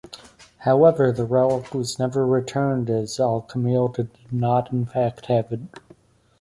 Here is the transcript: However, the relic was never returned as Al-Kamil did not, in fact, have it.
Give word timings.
However, 0.61 1.11
the 1.11 1.25
relic 1.25 1.75
was 1.75 1.99
never 1.99 2.25
returned 2.25 2.89
as 2.89 3.19
Al-Kamil 3.19 3.89
did 3.89 4.09
not, 4.31 4.71
in 4.73 4.87
fact, 4.87 5.27
have 5.27 5.51
it. 5.53 5.59